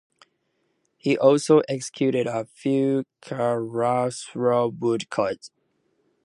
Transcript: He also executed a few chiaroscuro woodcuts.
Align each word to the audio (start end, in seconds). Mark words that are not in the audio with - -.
He 0.97 1.15
also 1.15 1.61
executed 1.69 2.25
a 2.25 2.45
few 2.45 3.03
chiaroscuro 3.21 4.69
woodcuts. 4.69 5.51